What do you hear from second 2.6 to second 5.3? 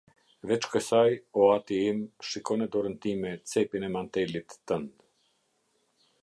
në dorën time cepin e mantelit tënd.